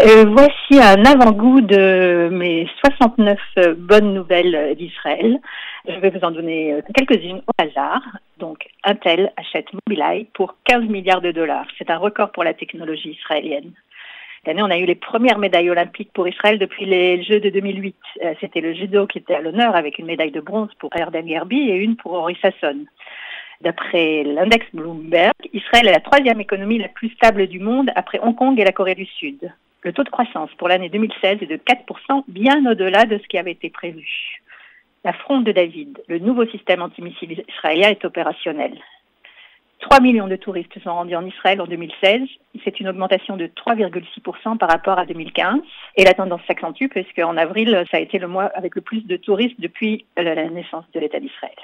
Euh, 0.00 0.24
voici 0.24 0.80
un 0.80 1.04
avant-goût 1.04 1.60
de 1.60 2.30
mes 2.32 2.66
69 2.82 3.38
euh, 3.58 3.74
bonnes 3.76 4.14
nouvelles 4.14 4.74
d'Israël. 4.74 5.38
Je 5.86 5.94
vais 6.00 6.08
vous 6.08 6.24
en 6.24 6.30
donner 6.30 6.72
euh, 6.72 6.80
quelques-unes 6.94 7.42
au 7.46 7.62
hasard. 7.62 8.00
Donc, 8.38 8.66
Intel 8.84 9.34
achète 9.36 9.66
Mobileye 9.74 10.28
pour 10.32 10.56
15 10.64 10.84
milliards 10.84 11.20
de 11.20 11.30
dollars. 11.30 11.66
C'est 11.76 11.90
un 11.90 11.98
record 11.98 12.32
pour 12.32 12.42
la 12.42 12.54
technologie 12.54 13.10
israélienne. 13.10 13.72
Cette 14.38 14.48
année, 14.48 14.62
on 14.62 14.70
a 14.70 14.78
eu 14.78 14.86
les 14.86 14.94
premières 14.94 15.38
médailles 15.38 15.68
olympiques 15.68 16.10
pour 16.14 16.26
Israël 16.26 16.58
depuis 16.58 16.86
les 16.86 17.22
Jeux 17.22 17.40
de 17.40 17.50
2008. 17.50 17.94
C'était 18.40 18.62
le 18.62 18.72
judo 18.72 19.06
qui 19.06 19.18
était 19.18 19.34
à 19.34 19.42
l'honneur 19.42 19.76
avec 19.76 19.98
une 19.98 20.06
médaille 20.06 20.32
de 20.32 20.40
bronze 20.40 20.70
pour 20.80 20.90
Erden 20.96 21.28
Gerbi 21.28 21.68
et 21.68 21.76
une 21.76 21.96
pour 21.96 22.14
Henri 22.14 22.36
Sasson. 22.40 22.86
D'après 23.60 24.24
l'index 24.24 24.66
Bloomberg, 24.72 25.34
Israël 25.52 25.86
est 25.86 25.92
la 25.92 26.00
troisième 26.00 26.40
économie 26.40 26.78
la 26.78 26.88
plus 26.88 27.10
stable 27.10 27.46
du 27.46 27.60
monde 27.60 27.90
après 27.94 28.18
Hong 28.20 28.34
Kong 28.34 28.58
et 28.58 28.64
la 28.64 28.72
Corée 28.72 28.96
du 28.96 29.06
Sud. 29.06 29.52
Le 29.82 29.92
taux 29.92 30.04
de 30.04 30.10
croissance 30.10 30.50
pour 30.58 30.68
l'année 30.68 30.88
2016 30.88 31.38
est 31.42 31.46
de 31.46 31.56
4%, 31.56 32.22
bien 32.28 32.64
au-delà 32.70 33.04
de 33.04 33.18
ce 33.18 33.26
qui 33.26 33.36
avait 33.36 33.52
été 33.52 33.68
prévu. 33.68 34.40
La 35.04 35.12
fronde 35.12 35.44
de 35.44 35.50
David, 35.50 36.00
le 36.06 36.20
nouveau 36.20 36.46
système 36.46 36.82
antimissile 36.82 37.44
israélien, 37.48 37.88
est 37.88 38.04
opérationnel. 38.04 38.78
3 39.80 40.00
millions 40.00 40.28
de 40.28 40.36
touristes 40.36 40.78
sont 40.84 40.94
rendus 40.94 41.16
en 41.16 41.26
Israël 41.26 41.60
en 41.60 41.66
2016. 41.66 42.20
C'est 42.62 42.78
une 42.78 42.88
augmentation 42.88 43.36
de 43.36 43.46
3,6% 43.46 44.56
par 44.56 44.70
rapport 44.70 45.00
à 45.00 45.06
2015. 45.06 45.58
Et 45.96 46.04
la 46.04 46.14
tendance 46.14 46.42
s'accentue 46.46 46.86
puisqu'en 46.88 47.36
avril, 47.36 47.84
ça 47.90 47.96
a 47.96 48.00
été 48.00 48.20
le 48.20 48.28
mois 48.28 48.44
avec 48.54 48.76
le 48.76 48.82
plus 48.82 49.04
de 49.04 49.16
touristes 49.16 49.60
depuis 49.60 50.06
la 50.16 50.48
naissance 50.48 50.84
de 50.94 51.00
l'État 51.00 51.18
d'Israël. 51.18 51.56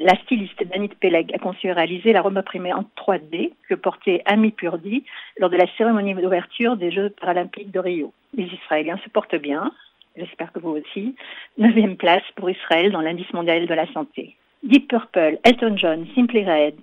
La 0.00 0.14
styliste 0.14 0.62
Danit 0.64 0.90
Peleg 1.00 1.34
a 1.34 1.38
conçu 1.38 1.66
et 1.66 1.72
réalisé 1.72 2.12
la 2.12 2.22
robe 2.22 2.38
imprimée 2.38 2.72
en 2.72 2.84
3D 2.96 3.52
que 3.68 3.74
portait 3.74 4.22
Ami 4.26 4.52
Purdi 4.52 5.02
lors 5.38 5.50
de 5.50 5.56
la 5.56 5.66
cérémonie 5.76 6.14
d'ouverture 6.14 6.76
des 6.76 6.92
Jeux 6.92 7.10
paralympiques 7.10 7.72
de 7.72 7.80
Rio. 7.80 8.12
Les 8.34 8.44
Israéliens 8.44 9.00
se 9.02 9.08
portent 9.08 9.34
bien, 9.34 9.72
j'espère 10.16 10.52
que 10.52 10.60
vous 10.60 10.76
aussi. 10.76 11.16
Neuvième 11.56 11.96
place 11.96 12.22
pour 12.36 12.48
Israël 12.48 12.92
dans 12.92 13.00
l'indice 13.00 13.32
mondial 13.32 13.66
de 13.66 13.74
la 13.74 13.92
santé. 13.92 14.36
Deep 14.62 14.88
Purple, 14.88 15.38
Elton 15.42 15.76
John, 15.76 16.06
Simply 16.14 16.44
Red, 16.44 16.76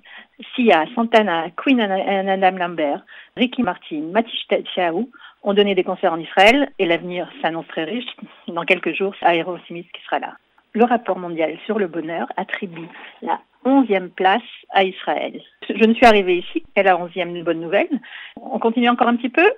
Sia, 0.54 0.86
Santana, 0.94 1.52
Queen 1.56 1.80
and 1.82 2.28
Adam 2.28 2.58
Lambert, 2.58 3.06
Ricky 3.38 3.64
Martin, 3.64 4.02
Matish 4.12 4.46
Chaou 4.76 5.10
ont 5.44 5.54
donné 5.54 5.74
des 5.74 5.84
concerts 5.86 6.12
en 6.12 6.20
Israël 6.20 6.70
et 6.80 6.86
l'avenir 6.86 7.30
s'annonce 7.42 7.68
très 7.68 7.86
riche. 7.86 8.14
Dans 8.50 8.64
quelques 8.64 8.94
jours, 8.94 9.14
c'est 9.20 9.38
Aerosmith 9.38 9.90
qui 9.94 10.02
sera 10.04 10.20
là 10.20 10.34
le 10.76 10.84
rapport 10.84 11.18
mondial 11.18 11.58
sur 11.66 11.80
le 11.80 11.88
bonheur 11.88 12.28
attribue 12.38 12.88
la 13.22 13.40
onzième 13.64 14.10
place 14.10 14.44
à 14.70 14.84
Israël. 14.84 15.42
Je 15.68 15.84
ne 15.86 15.94
suis 15.94 16.06
arrivée 16.06 16.38
ici 16.38 16.64
qu'à 16.76 16.84
la 16.84 17.00
onzième 17.00 17.42
bonne 17.44 17.62
nouvelle. 17.62 17.90
On 18.40 18.60
continue 18.60 18.90
encore 18.90 19.08
un 19.08 19.16
petit 19.16 19.30
peu. 19.30 19.50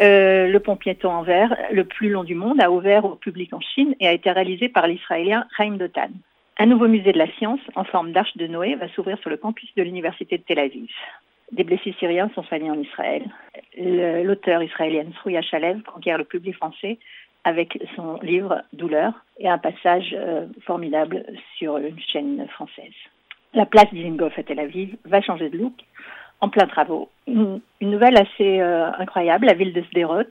Euh, 0.00 0.48
le 0.48 0.60
pont 0.60 0.76
piéton 0.76 1.10
en 1.10 1.22
verre, 1.22 1.56
le 1.72 1.84
plus 1.84 2.10
long 2.10 2.24
du 2.24 2.34
monde, 2.34 2.60
a 2.60 2.70
ouvert 2.70 3.04
au 3.04 3.14
public 3.14 3.54
en 3.54 3.60
Chine 3.60 3.94
et 4.00 4.08
a 4.08 4.12
été 4.12 4.30
réalisé 4.30 4.68
par 4.68 4.86
l'Israélien 4.86 5.46
Chaim 5.56 5.76
Dotan. 5.78 6.10
Un 6.58 6.66
nouveau 6.66 6.88
musée 6.88 7.12
de 7.12 7.18
la 7.18 7.30
science 7.38 7.60
en 7.74 7.84
forme 7.84 8.12
d'arche 8.12 8.36
de 8.36 8.46
Noé 8.46 8.74
va 8.74 8.88
s'ouvrir 8.88 9.18
sur 9.18 9.30
le 9.30 9.36
campus 9.36 9.70
de 9.76 9.82
l'université 9.82 10.38
de 10.38 10.42
Tel 10.42 10.58
Aviv. 10.58 10.90
Des 11.52 11.64
blessés 11.64 11.94
syriens 11.98 12.30
sont 12.34 12.42
soignés 12.42 12.70
en 12.70 12.80
Israël. 12.80 13.22
L'auteur 13.78 14.62
israélienne 14.62 15.12
Srouya 15.14 15.42
Chalev 15.42 15.82
conquiert 15.82 16.18
le 16.18 16.24
public 16.24 16.56
français 16.56 16.98
avec 17.44 17.78
son 17.94 18.18
livre 18.22 18.62
Douleur 18.72 19.12
et 19.38 19.48
un 19.48 19.58
passage 19.58 20.14
euh, 20.14 20.46
formidable 20.66 21.24
sur 21.56 21.76
une 21.76 22.00
chaîne 22.00 22.46
française. 22.48 22.94
La 23.52 23.66
place 23.66 23.92
d'Ilingov 23.92 24.32
à 24.36 24.42
Tel 24.42 24.58
Aviv 24.58 24.96
va 25.04 25.20
changer 25.20 25.50
de 25.50 25.58
look 25.58 25.74
en 26.40 26.48
plein 26.48 26.66
travaux. 26.66 27.08
Une, 27.26 27.60
nouvelle 27.80 28.16
assez 28.16 28.60
euh, 28.60 28.90
incroyable, 28.98 29.46
la 29.46 29.54
ville 29.54 29.72
de 29.72 29.82
Sderot, 29.82 30.24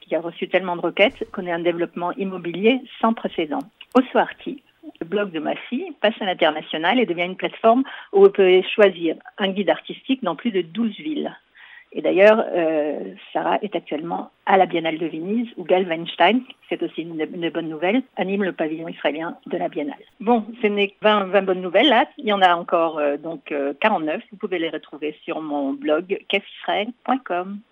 qui 0.00 0.14
a 0.14 0.20
reçu 0.20 0.48
tellement 0.48 0.76
de 0.76 0.82
requêtes, 0.82 1.28
connaît 1.32 1.52
un 1.52 1.58
développement 1.58 2.12
immobilier 2.12 2.80
sans 3.00 3.14
précédent. 3.14 3.60
Oswarti, 3.94 4.62
le 5.00 5.06
blog 5.06 5.32
de 5.32 5.40
ma 5.40 5.56
fille, 5.56 5.92
passe 6.00 6.14
à 6.20 6.26
l'international 6.26 7.00
et 7.00 7.06
devient 7.06 7.24
une 7.24 7.36
plateforme 7.36 7.84
où 8.12 8.22
vous 8.22 8.30
pouvez 8.30 8.62
choisir 8.74 9.16
un 9.38 9.48
guide 9.48 9.70
artistique 9.70 10.22
dans 10.22 10.36
plus 10.36 10.50
de 10.50 10.62
12 10.62 10.96
villes. 10.98 11.36
Et 11.94 12.02
d'ailleurs, 12.02 12.44
euh, 12.52 13.14
Sarah 13.32 13.58
est 13.62 13.76
actuellement 13.76 14.30
à 14.46 14.58
la 14.58 14.66
Biennale 14.66 14.98
de 14.98 15.06
Venise, 15.06 15.48
où 15.56 15.64
Gal 15.64 15.86
Weinstein, 15.88 16.40
c'est 16.68 16.82
aussi 16.82 17.02
une, 17.02 17.50
bonne 17.50 17.68
nouvelle, 17.68 18.02
anime 18.16 18.42
le 18.42 18.52
pavillon 18.52 18.88
israélien 18.88 19.38
de 19.46 19.56
la 19.56 19.68
Biennale. 19.68 20.02
Bon, 20.20 20.44
ce 20.60 20.66
n'est 20.66 20.88
que 20.88 20.94
20, 21.02 21.26
20, 21.26 21.42
bonnes 21.42 21.62
nouvelles 21.62 21.88
là. 21.88 22.06
Il 22.18 22.26
y 22.26 22.32
en 22.32 22.42
a 22.42 22.56
encore 22.56 22.98
euh, 22.98 23.16
donc 23.16 23.54
49. 23.80 24.16
Euh, 24.16 24.18
Vous 24.32 24.36
pouvez 24.36 24.58
les 24.58 24.70
retrouver 24.70 25.16
sur 25.24 25.40
mon 25.40 25.72
blog 25.72 26.18
kefisrael.com. 26.28 27.60